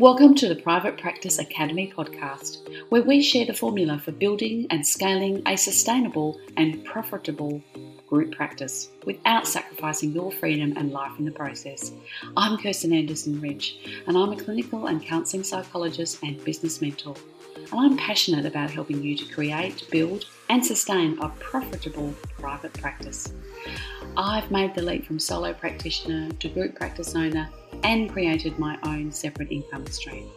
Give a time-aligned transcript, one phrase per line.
[0.00, 4.86] Welcome to the Private Practice Academy podcast, where we share the formula for building and
[4.86, 7.60] scaling a sustainable and profitable
[8.06, 11.90] group practice without sacrificing your freedom and life in the process.
[12.36, 13.76] I'm Kerstin Anderson Ridge,
[14.06, 17.16] and I'm a clinical and counselling psychologist and business mentor.
[17.56, 23.32] And I'm passionate about helping you to create, build, and sustain a profitable private practice.
[24.16, 27.50] I've made the leap from solo practitioner to group practice owner
[27.82, 30.28] and created my own separate income stream.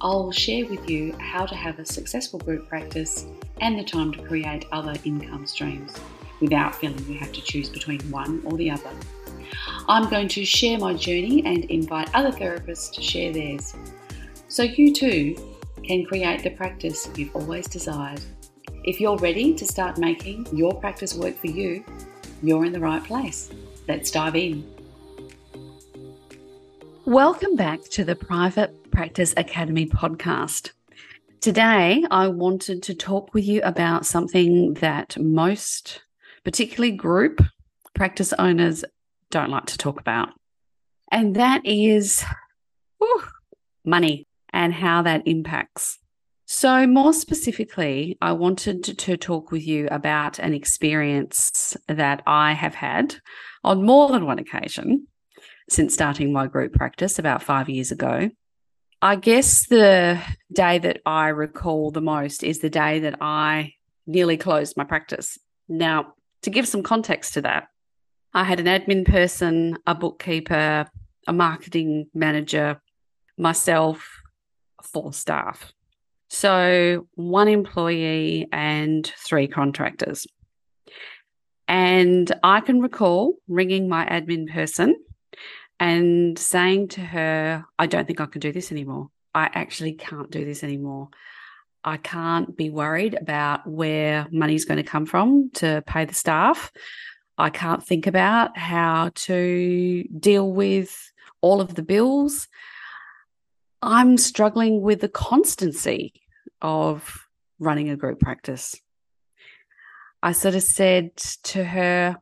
[0.00, 3.26] I'll share with you how to have a successful group practice
[3.60, 5.94] and the time to create other income streams
[6.40, 8.90] without feeling you have to choose between one or the other.
[9.88, 13.74] I'm going to share my journey and invite other therapists to share theirs
[14.48, 15.36] so you too
[15.84, 18.20] can create the practice you've always desired.
[18.84, 21.84] If you're ready to start making your practice work for you,
[22.42, 23.50] you're in the right place.
[23.88, 24.75] Let's dive in.
[27.06, 30.72] Welcome back to the Private Practice Academy podcast.
[31.40, 36.02] Today, I wanted to talk with you about something that most,
[36.42, 37.40] particularly group
[37.94, 38.84] practice owners,
[39.30, 40.30] don't like to talk about.
[41.12, 42.24] And that is
[42.98, 43.22] whew,
[43.84, 46.00] money and how that impacts.
[46.46, 52.74] So, more specifically, I wanted to talk with you about an experience that I have
[52.74, 53.14] had
[53.62, 55.06] on more than one occasion
[55.68, 58.30] since starting my group practice about five years ago.
[59.02, 60.20] I guess the
[60.52, 63.74] day that I recall the most is the day that I
[64.06, 65.38] nearly closed my practice.
[65.68, 67.68] Now, to give some context to that,
[68.32, 70.86] I had an admin person, a bookkeeper,
[71.26, 72.80] a marketing manager,
[73.36, 74.08] myself,
[74.82, 75.72] four staff.
[76.28, 80.26] So, one employee and three contractors.
[81.68, 84.96] And I can recall ringing my admin person
[85.78, 89.10] and saying to her, I don't think I can do this anymore.
[89.34, 91.10] I actually can't do this anymore.
[91.84, 96.72] I can't be worried about where money's going to come from to pay the staff.
[97.38, 101.12] I can't think about how to deal with
[101.42, 102.48] all of the bills.
[103.82, 106.14] I'm struggling with the constancy
[106.62, 107.26] of
[107.58, 108.74] running a group practice.
[110.22, 112.16] I sort of said to her,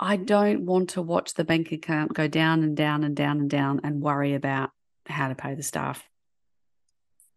[0.00, 3.50] I don't want to watch the bank account go down and down and down and
[3.50, 4.70] down and worry about
[5.06, 6.06] how to pay the staff.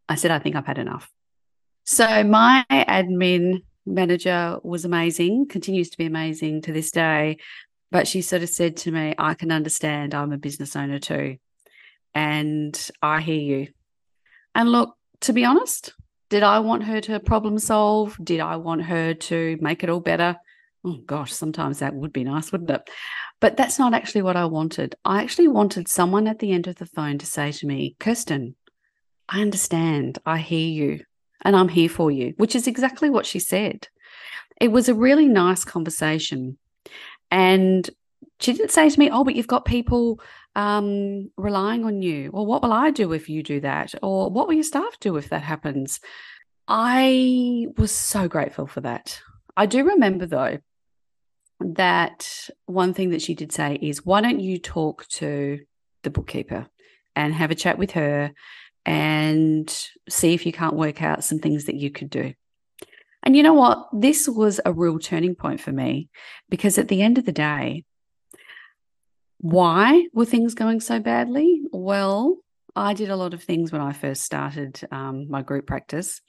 [0.07, 1.09] I said, I think I've had enough.
[1.85, 7.37] So my admin manager was amazing, continues to be amazing to this day.
[7.89, 11.37] But she sort of said to me, I can understand I'm a business owner too.
[12.13, 13.67] And I hear you.
[14.53, 15.93] And look, to be honest,
[16.29, 18.17] did I want her to problem solve?
[18.23, 20.37] Did I want her to make it all better?
[20.83, 22.89] Oh gosh, sometimes that would be nice, wouldn't it?
[23.39, 24.95] But that's not actually what I wanted.
[25.05, 28.55] I actually wanted someone at the end of the phone to say to me, Kerstin,
[29.29, 30.19] I understand.
[30.25, 31.05] I hear you
[31.43, 33.87] and I'm here for you, which is exactly what she said.
[34.59, 36.57] It was a really nice conversation.
[37.29, 37.89] And
[38.39, 40.19] she didn't say to me, Oh, but you've got people
[40.55, 42.31] um, relying on you.
[42.33, 43.93] Or what will I do if you do that?
[44.01, 45.99] Or what will your staff do if that happens?
[46.67, 49.21] I was so grateful for that.
[49.55, 50.59] I do remember, though,
[51.75, 55.59] that one thing that she did say is, why don't you talk to
[56.03, 56.67] the bookkeeper
[57.15, 58.31] and have a chat with her
[58.85, 59.69] and
[60.09, 62.33] see if you can't work out some things that you could do?
[63.23, 63.87] And you know what?
[63.93, 66.09] This was a real turning point for me
[66.49, 67.85] because at the end of the day,
[69.37, 71.61] why were things going so badly?
[71.71, 72.37] Well,
[72.75, 76.21] I did a lot of things when I first started um, my group practice.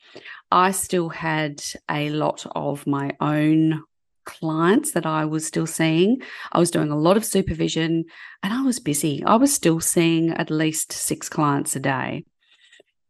[0.51, 3.83] I still had a lot of my own
[4.25, 6.21] clients that I was still seeing.
[6.53, 8.05] I was doing a lot of supervision
[8.43, 9.23] and I was busy.
[9.25, 12.25] I was still seeing at least six clients a day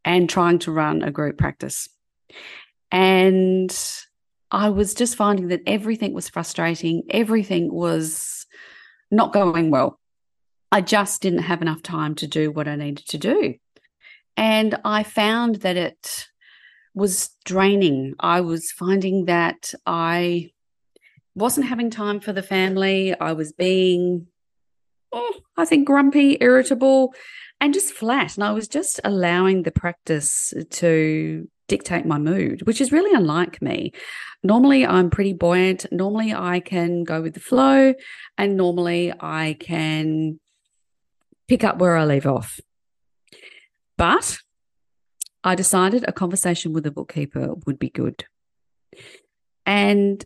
[0.04, 1.88] and trying to run a group practice.
[2.90, 3.74] And
[4.50, 8.46] I was just finding that everything was frustrating, everything was
[9.10, 9.98] not going well.
[10.70, 13.54] I just didn't have enough time to do what I needed to do.
[14.36, 16.28] And I found that it
[16.94, 18.14] was draining.
[18.20, 20.50] I was finding that I
[21.34, 23.18] wasn't having time for the family.
[23.18, 24.26] I was being,
[25.12, 27.14] oh, I think, grumpy, irritable,
[27.60, 28.36] and just flat.
[28.36, 33.62] And I was just allowing the practice to dictate my mood, which is really unlike
[33.62, 33.92] me.
[34.42, 35.86] Normally, I'm pretty buoyant.
[35.90, 37.94] Normally, I can go with the flow,
[38.36, 40.40] and normally, I can
[41.48, 42.60] pick up where I leave off.
[43.96, 44.38] But
[45.44, 48.24] I decided a conversation with a bookkeeper would be good.
[49.64, 50.24] And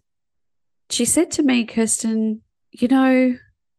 [0.90, 2.40] she said to me, Kerstin,
[2.70, 3.36] you know,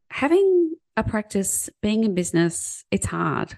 [0.09, 3.57] having a practice, being in business, it's hard.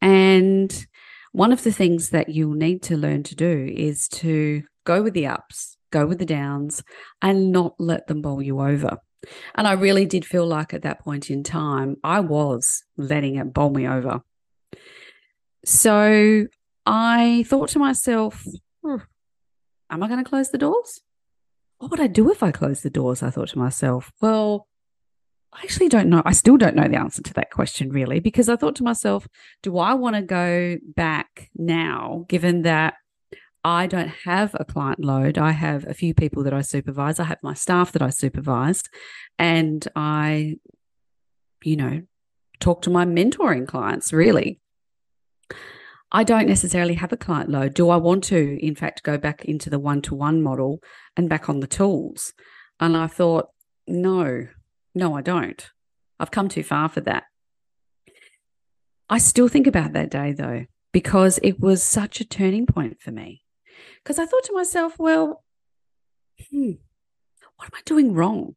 [0.00, 0.86] And
[1.32, 5.14] one of the things that you'll need to learn to do is to go with
[5.14, 6.82] the ups, go with the downs,
[7.22, 8.98] and not let them bowl you over.
[9.54, 13.52] And I really did feel like at that point in time, I was letting it
[13.52, 14.22] bowl me over.
[15.64, 16.46] So
[16.86, 18.42] I thought to myself,
[18.82, 18.96] hmm,
[19.90, 21.00] am I going to close the doors?
[21.80, 23.22] What would I do if I closed the doors?
[23.22, 24.68] I thought to myself, well,
[25.50, 26.20] I actually don't know.
[26.26, 29.26] I still don't know the answer to that question, really, because I thought to myself,
[29.62, 32.94] do I want to go back now, given that
[33.64, 35.38] I don't have a client load?
[35.38, 38.90] I have a few people that I supervise, I have my staff that I supervised,
[39.38, 40.56] and I,
[41.64, 42.02] you know,
[42.60, 44.60] talk to my mentoring clients, really.
[46.12, 47.74] I don't necessarily have a client load.
[47.74, 50.82] Do I want to, in fact, go back into the one to one model
[51.16, 52.32] and back on the tools?
[52.80, 53.48] And I thought,
[53.86, 54.48] no,
[54.94, 55.70] no, I don't.
[56.18, 57.24] I've come too far for that.
[59.08, 63.12] I still think about that day though, because it was such a turning point for
[63.12, 63.42] me.
[64.02, 65.44] Because I thought to myself, well,
[66.50, 66.72] hmm,
[67.56, 68.56] what am I doing wrong?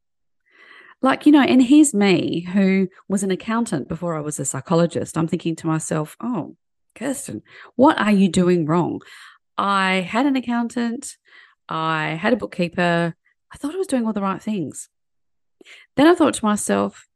[1.01, 5.17] Like, you know, and here's me who was an accountant before I was a psychologist.
[5.17, 6.55] I'm thinking to myself, oh,
[6.95, 7.41] Kerstin,
[7.75, 9.01] what are you doing wrong?
[9.57, 11.17] I had an accountant,
[11.69, 13.15] I had a bookkeeper.
[13.53, 14.89] I thought I was doing all the right things.
[15.95, 17.07] Then I thought to myself,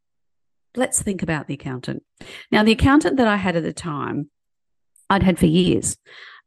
[0.75, 2.03] let's think about the accountant.
[2.51, 4.29] Now, the accountant that I had at the time,
[5.09, 5.97] I'd had for years.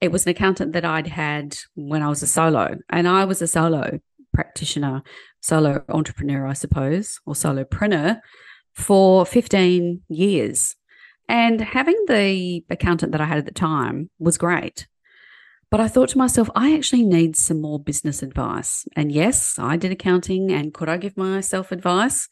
[0.00, 3.42] It was an accountant that I'd had when I was a solo, and I was
[3.42, 4.00] a solo
[4.32, 5.02] practitioner,
[5.40, 8.20] solo entrepreneur, I suppose, or solopreneur
[8.74, 10.76] for 15 years.
[11.30, 14.88] And having the accountant that I had at the time was great.
[15.70, 18.84] But I thought to myself, I actually need some more business advice.
[18.96, 20.50] And yes, I did accounting.
[20.50, 22.28] And could I give myself advice?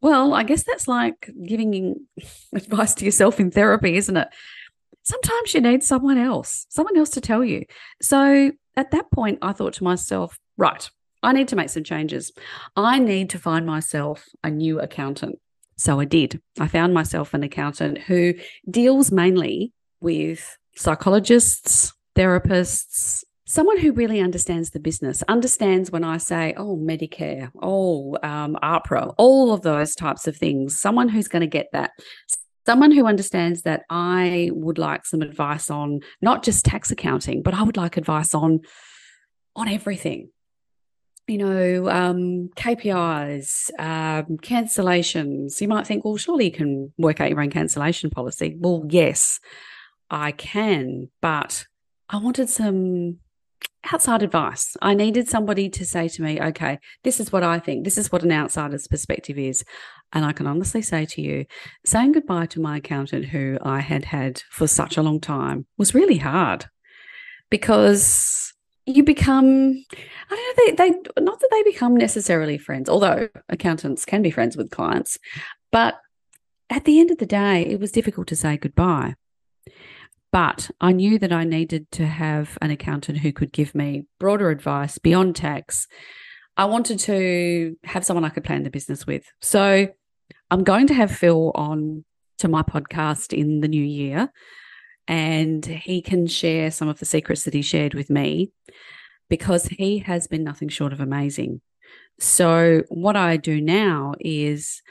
[0.00, 2.06] Well, I guess that's like giving
[2.54, 4.28] advice to yourself in therapy, isn't it?
[5.02, 7.64] Sometimes you need someone else, someone else to tell you.
[8.00, 10.88] So at that point, I thought to myself, right,
[11.20, 12.30] I need to make some changes.
[12.76, 15.40] I need to find myself a new accountant.
[15.76, 16.40] So I did.
[16.58, 18.34] I found myself an accountant who
[18.70, 26.54] deals mainly with psychologists, therapists, someone who really understands the business, understands when I say,
[26.56, 31.46] oh, Medicare, oh, um, AHPRA, all of those types of things, someone who's going to
[31.46, 31.92] get that.
[32.66, 37.54] Someone who understands that I would like some advice on not just tax accounting, but
[37.54, 38.62] I would like advice on
[39.54, 40.30] on everything
[41.26, 45.60] you know, um, KPIs, um, cancellations.
[45.60, 48.56] You might think, well, surely you can work out your own cancellation policy.
[48.58, 49.40] Well, yes,
[50.10, 51.66] I can, but
[52.08, 53.18] I wanted some
[53.92, 54.76] outside advice.
[54.82, 57.84] I needed somebody to say to me, okay, this is what I think.
[57.84, 59.64] This is what an outsider's perspective is.
[60.12, 61.46] And I can honestly say to you,
[61.84, 65.94] saying goodbye to my accountant, who I had had for such a long time, was
[65.94, 66.66] really hard
[67.50, 68.52] because
[68.86, 69.84] you become,
[70.30, 74.30] I don't know, they, they, not that they become necessarily friends, although accountants can be
[74.30, 75.18] friends with clients,
[75.72, 75.96] but
[76.70, 79.14] at the end of the day, it was difficult to say goodbye.
[80.32, 84.50] But I knew that I needed to have an accountant who could give me broader
[84.50, 85.86] advice beyond tax.
[86.56, 89.24] I wanted to have someone I could plan the business with.
[89.40, 89.88] So
[90.50, 92.04] I'm going to have Phil on
[92.38, 94.30] to my podcast in the new year,
[95.08, 98.50] and he can share some of the secrets that he shared with me
[99.28, 101.60] because he has been nothing short of amazing.
[102.18, 104.82] So, what I do now is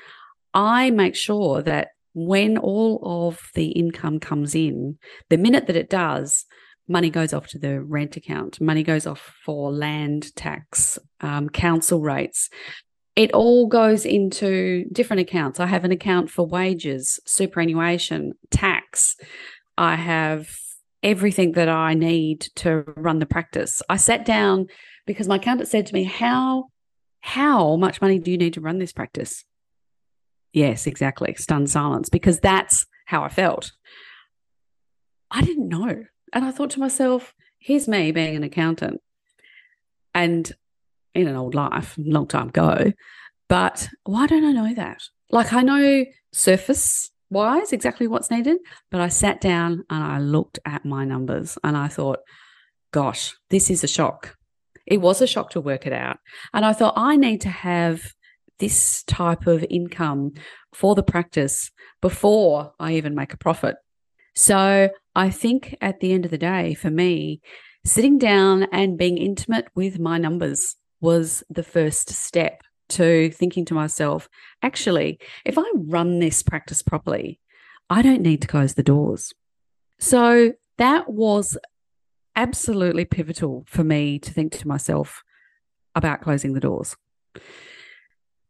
[0.53, 4.97] I make sure that when all of the income comes in,
[5.29, 6.45] the minute that it does,
[6.87, 11.99] money goes off to the rent account, money goes off for land tax, um, council
[11.99, 12.49] rates.
[13.15, 15.59] It all goes into different accounts.
[15.59, 19.15] I have an account for wages, superannuation, tax.
[19.77, 20.49] I have
[21.03, 23.81] everything that I need to run the practice.
[23.89, 24.67] I sat down
[25.05, 26.69] because my accountant said to me, How
[27.21, 29.45] how much money do you need to run this practice?
[30.53, 31.33] Yes, exactly.
[31.35, 33.71] Stunned silence because that's how I felt.
[35.31, 36.03] I didn't know.
[36.33, 39.01] And I thought to myself, here's me being an accountant
[40.13, 40.51] and
[41.15, 42.93] in an old life, long time ago.
[43.49, 45.01] But why don't I know that?
[45.31, 48.57] Like, I know surface wise exactly what's needed,
[48.91, 52.19] but I sat down and I looked at my numbers and I thought,
[52.91, 54.35] gosh, this is a shock.
[54.85, 56.17] It was a shock to work it out.
[56.53, 58.13] And I thought, I need to have
[58.59, 60.33] this type of income
[60.73, 63.75] for the practice before I even make a profit.
[64.35, 67.41] So I think at the end of the day, for me,
[67.85, 73.73] sitting down and being intimate with my numbers was the first step to thinking to
[73.73, 74.29] myself,
[74.61, 77.39] actually, if I run this practice properly,
[77.89, 79.33] I don't need to close the doors.
[79.99, 81.57] So that was
[82.35, 85.23] absolutely pivotal for me to think to myself
[85.95, 86.95] about closing the doors.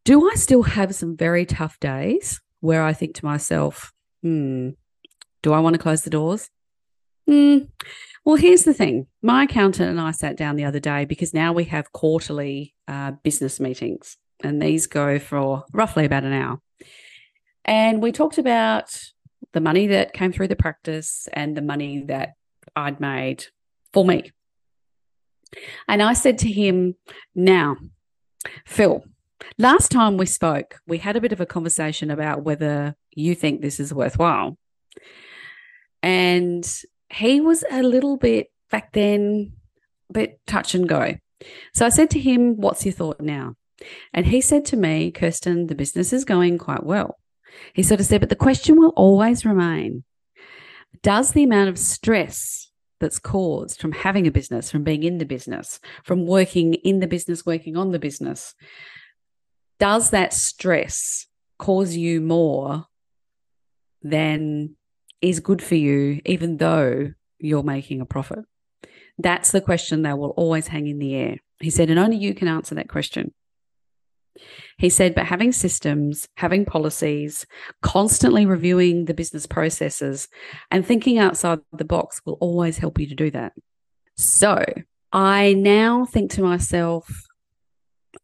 [0.04, 4.70] Do I still have some very tough days where I think to myself, hmm,
[5.42, 6.50] do I want to close the doors?
[7.28, 7.58] Hmm.
[8.24, 9.06] Well, here's the thing.
[9.22, 13.12] My accountant and I sat down the other day because now we have quarterly uh,
[13.22, 16.60] business meetings, and these go for roughly about an hour.
[17.64, 18.96] And we talked about
[19.52, 22.34] the money that came through the practice and the money that
[22.74, 23.46] I'd made
[23.92, 24.30] for me.
[25.88, 26.96] And I said to him,
[27.34, 27.76] Now,
[28.66, 29.04] Phil,
[29.58, 33.60] last time we spoke, we had a bit of a conversation about whether you think
[33.60, 34.58] this is worthwhile.
[36.02, 36.64] And
[37.10, 39.52] he was a little bit back then,
[40.10, 41.14] a bit touch and go.
[41.74, 43.54] So I said to him, What's your thought now?
[44.12, 47.18] And he said to me, Kerstin, the business is going quite well.
[47.74, 50.04] He sort of said, But the question will always remain
[51.02, 55.26] Does the amount of stress that's caused from having a business, from being in the
[55.26, 58.54] business, from working in the business, working on the business,
[59.78, 61.26] does that stress
[61.58, 62.86] cause you more
[64.02, 64.76] than
[65.20, 68.40] is good for you, even though you're making a profit?
[69.18, 71.36] That's the question that will always hang in the air.
[71.60, 73.32] He said, and only you can answer that question.
[74.78, 77.46] He said, but having systems, having policies,
[77.80, 80.28] constantly reviewing the business processes,
[80.70, 83.52] and thinking outside the box will always help you to do that.
[84.16, 84.64] So
[85.12, 87.26] I now think to myself,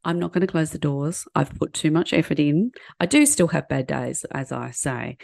[0.05, 1.27] I'm not going to close the doors.
[1.35, 2.73] I've put too much effort in.
[3.01, 5.17] I do still have bad days, as I say,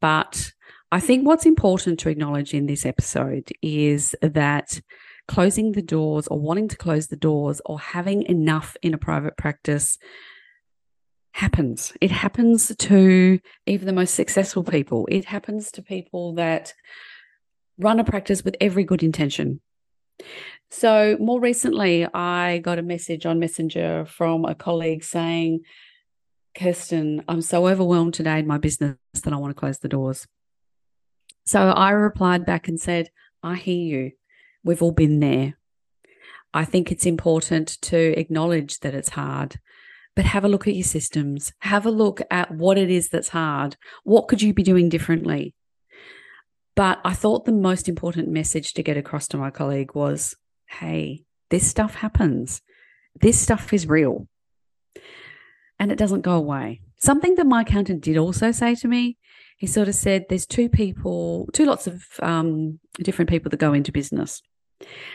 [0.00, 0.52] but
[0.92, 4.80] I think what's important to acknowledge in this episode is that
[5.26, 9.36] closing the doors or wanting to close the doors or having enough in a private
[9.36, 9.98] practice
[11.32, 11.92] happens.
[12.00, 15.08] It happens to even the most successful people.
[15.10, 16.74] It happens to people that
[17.78, 19.60] run a practice with every good intention.
[20.70, 25.60] So, more recently, I got a message on Messenger from a colleague saying,
[26.56, 30.26] Kerstin, I'm so overwhelmed today in my business that I want to close the doors.
[31.44, 33.10] So I replied back and said,
[33.42, 34.12] I hear you.
[34.64, 35.58] We've all been there.
[36.54, 39.58] I think it's important to acknowledge that it's hard,
[40.14, 41.52] but have a look at your systems.
[41.60, 43.76] Have a look at what it is that's hard.
[44.04, 45.54] What could you be doing differently?
[46.74, 50.34] But I thought the most important message to get across to my colleague was
[50.68, 52.62] hey, this stuff happens.
[53.20, 54.26] This stuff is real
[55.78, 56.80] and it doesn't go away.
[56.98, 59.18] Something that my accountant did also say to me
[59.62, 63.72] he sort of said there's two people, two lots of um, different people that go
[63.72, 64.42] into business.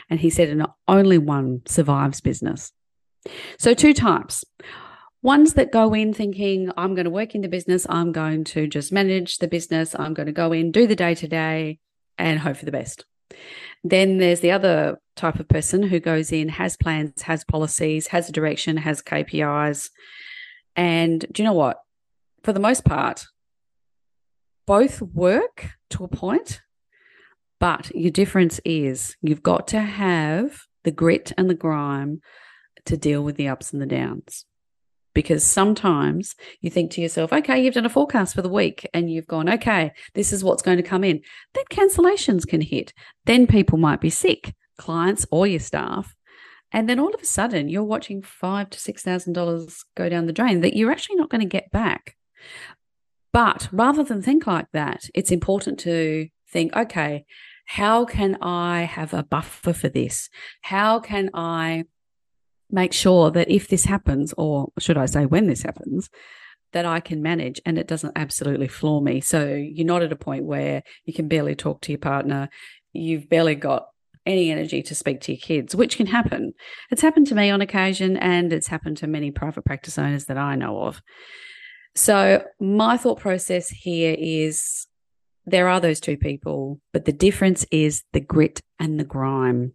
[0.10, 2.72] And he said, and only one survives business.
[3.60, 4.46] So, two types.
[5.24, 8.68] Ones that go in thinking, I'm going to work in the business, I'm going to
[8.68, 11.80] just manage the business, I'm going to go in, do the day to day,
[12.18, 13.06] and hope for the best.
[13.84, 18.30] Then there's the other type of person who goes in, has plans, has policies, has
[18.30, 19.90] a direction, has KPIs.
[20.76, 21.80] And do you know what?
[22.44, 23.26] For the most part,
[24.66, 26.62] both work to a point,
[27.60, 32.22] but your difference is you've got to have the grit and the grime
[32.86, 34.46] to deal with the ups and the downs.
[35.18, 39.12] Because sometimes you think to yourself, okay, you've done a forecast for the week and
[39.12, 41.22] you've gone, okay, this is what's going to come in.
[41.56, 42.94] Then cancellations can hit.
[43.26, 46.16] Then people might be sick, clients or your staff.
[46.72, 50.28] And then all of a sudden you're watching five to six thousand dollars go down
[50.28, 52.16] the drain that you're actually not going to get back.
[53.34, 57.26] But rather than think like that, it's important to think, okay,
[57.66, 60.30] how can I have a buffer for this?
[60.62, 61.86] How can I
[62.70, 66.10] make sure that if this happens, or should I say when this happens,
[66.74, 69.22] that I can manage and it doesn't absolutely floor me.
[69.22, 72.50] So you're not at a point where you can barely talk to your partner,
[72.94, 73.88] you've barely got
[74.26, 76.54] any energy to speak to your kids, which can happen.
[76.92, 80.38] It's happened to me on occasion and it's happened to many private practice owners that
[80.38, 81.02] I know of.
[81.96, 84.86] So, my thought process here is
[85.48, 89.74] there are those two people, but the difference is the grit and the grime.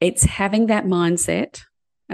[0.00, 1.62] It's having that mindset.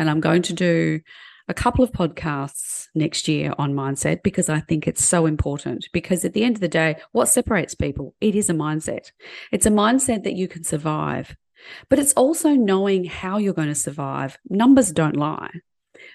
[0.00, 1.00] And I'm going to do
[1.46, 5.90] a couple of podcasts next year on mindset because I think it's so important.
[5.92, 8.14] Because at the end of the day, what separates people?
[8.18, 9.12] It is a mindset.
[9.52, 11.36] It's a mindset that you can survive,
[11.90, 14.38] but it's also knowing how you're going to survive.
[14.48, 15.50] Numbers don't lie.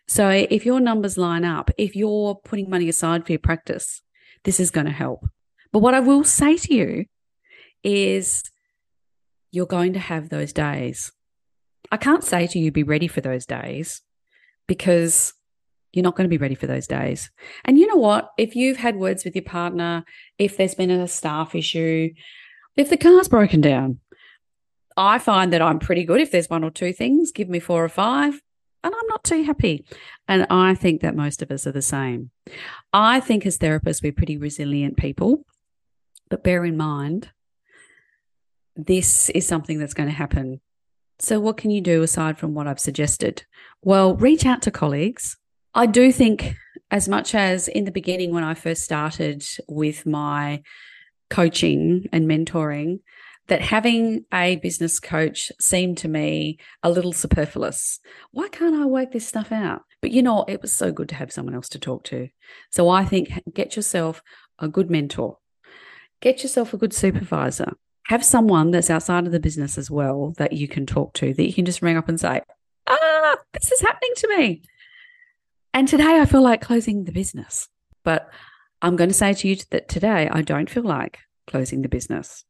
[0.07, 4.01] So if your numbers line up, if you're putting money aside for your practice,
[4.45, 5.29] this is going to help.
[5.71, 7.05] But what I will say to you
[7.83, 8.49] is
[9.51, 11.11] you're going to have those days.
[11.91, 14.01] I can't say to you, be ready for those days
[14.67, 15.33] because
[15.93, 17.29] you're not going to be ready for those days.
[17.63, 18.31] And you know what?
[18.37, 20.03] If you've had words with your partner,
[20.37, 22.09] if there's been a staff issue,
[22.75, 23.99] If the car's broken down,
[24.97, 26.21] I find that I'm pretty good.
[26.21, 28.41] If there's one or two things, give me four or five,
[28.83, 29.85] and I'm not too happy.
[30.27, 32.31] And I think that most of us are the same.
[32.93, 35.45] I think as therapists, we're pretty resilient people.
[36.29, 37.29] But bear in mind,
[38.75, 40.59] this is something that's going to happen.
[41.19, 43.43] So, what can you do aside from what I've suggested?
[43.81, 45.37] Well, reach out to colleagues.
[45.73, 46.55] I do think,
[46.91, 50.61] as much as in the beginning when I first started with my
[51.29, 52.99] coaching and mentoring,
[53.47, 57.99] that having a business coach seemed to me a little superfluous.
[58.31, 59.83] Why can't I work this stuff out?
[60.01, 62.29] But you know, it was so good to have someone else to talk to.
[62.71, 64.23] So I think get yourself
[64.59, 65.37] a good mentor,
[66.21, 67.73] get yourself a good supervisor,
[68.07, 71.45] have someone that's outside of the business as well that you can talk to, that
[71.45, 72.41] you can just ring up and say,
[72.87, 74.61] ah, this is happening to me.
[75.73, 77.67] And today I feel like closing the business.
[78.03, 78.29] But
[78.81, 82.45] I'm going to say to you that today I don't feel like closing the business.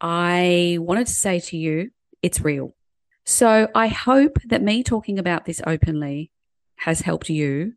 [0.00, 1.90] I wanted to say to you,
[2.22, 2.74] it's real.
[3.26, 6.30] So I hope that me talking about this openly
[6.76, 7.74] has helped you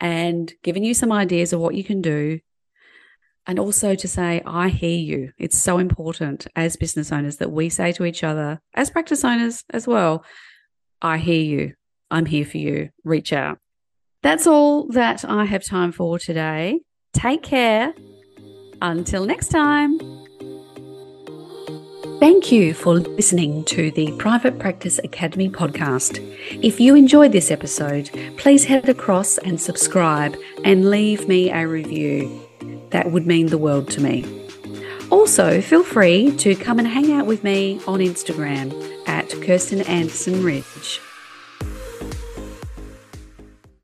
[0.00, 2.38] and given you some ideas of what you can do
[3.48, 5.32] and also to say, I hear you.
[5.38, 9.64] It's so important as business owners that we say to each other, as practice owners
[9.70, 10.22] as well,
[11.00, 11.72] I hear you.
[12.10, 12.90] I'm here for you.
[13.04, 13.58] Reach out.
[14.22, 16.80] That's all that I have time for today.
[17.14, 17.94] Take care.
[18.82, 19.98] Until next time.
[22.20, 26.18] Thank you for listening to the Private Practice Academy podcast.
[26.62, 32.47] If you enjoyed this episode, please head across and subscribe and leave me a review.
[32.90, 34.24] That would mean the world to me.
[35.10, 38.72] Also, feel free to come and hang out with me on Instagram
[39.08, 41.00] at Kerstin Anderson Ridge.